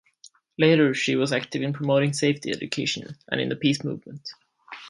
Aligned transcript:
Later 0.57 0.95
she 0.95 1.15
was 1.15 1.31
active 1.31 1.61
in 1.61 1.73
promoting 1.73 2.13
safety 2.13 2.49
education 2.49 3.15
and 3.29 3.39
in 3.39 3.49
the 3.49 3.55
peace 3.55 3.83
movement. 3.83 4.33